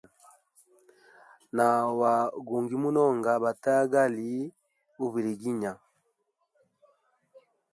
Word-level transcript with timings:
Na 1.55 1.67
wagungi 1.99 2.75
munonga, 2.83 3.31
bategali 3.43 4.31
uviliginya. 5.05 5.73